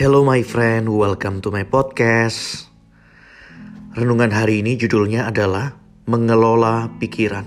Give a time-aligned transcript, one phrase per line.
[0.00, 2.72] Hello my friend, welcome to my podcast.
[3.92, 5.76] Renungan hari ini judulnya adalah
[6.08, 7.44] Mengelola Pikiran.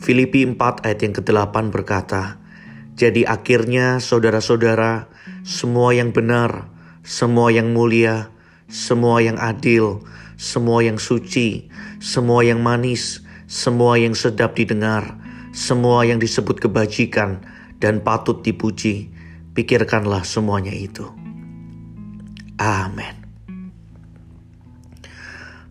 [0.00, 2.40] Filipi 4 ayat yang ke-8 berkata,
[2.96, 5.12] Jadi akhirnya saudara-saudara,
[5.44, 6.72] semua yang benar,
[7.04, 8.32] semua yang mulia,
[8.72, 10.00] semua yang adil,
[10.40, 11.68] semua yang suci,
[12.00, 15.20] semua yang manis, semua yang sedap didengar,
[15.52, 17.44] semua yang disebut kebajikan
[17.76, 19.11] dan patut dipuji,
[19.52, 21.04] Pikirkanlah semuanya itu.
[22.56, 23.22] Amin.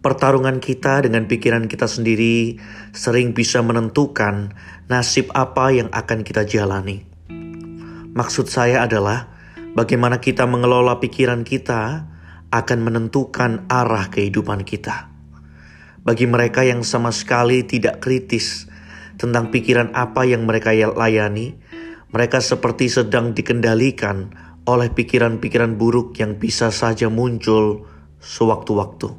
[0.00, 2.56] Pertarungan kita dengan pikiran kita sendiri
[2.96, 4.56] sering bisa menentukan
[4.88, 7.04] nasib apa yang akan kita jalani.
[8.16, 9.28] Maksud saya adalah
[9.76, 12.08] bagaimana kita mengelola pikiran kita
[12.48, 15.12] akan menentukan arah kehidupan kita.
[16.00, 18.66] Bagi mereka yang sama sekali tidak kritis
[19.20, 21.60] tentang pikiran apa yang mereka layani,
[22.10, 24.34] mereka seperti sedang dikendalikan
[24.66, 27.86] oleh pikiran-pikiran buruk yang bisa saja muncul
[28.18, 29.14] sewaktu-waktu.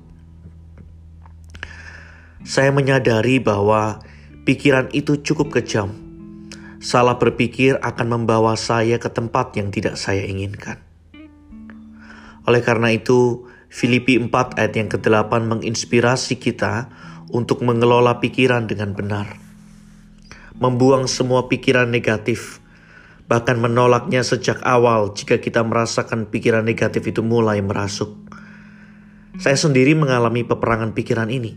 [2.42, 4.02] Saya menyadari bahwa
[4.44, 5.94] pikiran itu cukup kejam.
[6.82, 10.82] Salah berpikir akan membawa saya ke tempat yang tidak saya inginkan.
[12.50, 16.90] Oleh karena itu, Filipi 4 ayat yang ke-8 menginspirasi kita
[17.30, 19.38] untuk mengelola pikiran dengan benar.
[20.58, 22.61] Membuang semua pikiran negatif
[23.32, 28.12] bahkan menolaknya sejak awal jika kita merasakan pikiran negatif itu mulai merasuk.
[29.40, 31.56] Saya sendiri mengalami peperangan pikiran ini.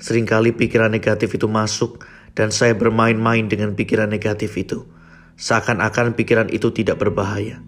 [0.00, 2.00] Seringkali pikiran negatif itu masuk
[2.32, 4.88] dan saya bermain-main dengan pikiran negatif itu.
[5.36, 7.60] Seakan-akan pikiran itu tidak berbahaya.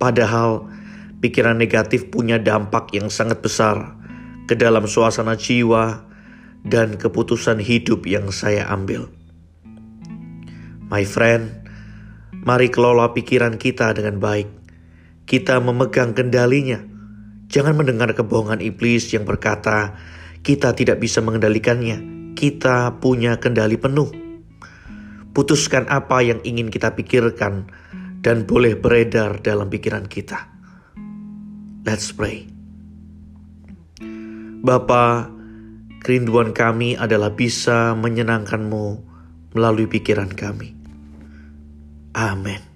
[0.00, 0.72] Padahal
[1.20, 4.00] pikiran negatif punya dampak yang sangat besar
[4.48, 6.08] ke dalam suasana jiwa
[6.64, 9.12] dan keputusan hidup yang saya ambil.
[10.88, 11.59] My friend,
[12.40, 14.48] Mari kelola pikiran kita dengan baik.
[15.28, 16.80] Kita memegang kendalinya.
[17.52, 19.92] Jangan mendengar kebohongan iblis yang berkata,
[20.40, 22.32] "Kita tidak bisa mengendalikannya.
[22.32, 24.08] Kita punya kendali penuh."
[25.36, 27.68] Putuskan apa yang ingin kita pikirkan
[28.24, 30.48] dan boleh beredar dalam pikiran kita.
[31.84, 32.48] Let's pray.
[34.64, 35.28] Bapa,
[36.00, 38.84] kerinduan kami adalah bisa menyenangkanmu
[39.52, 40.79] melalui pikiran kami.
[42.14, 42.69] Amin.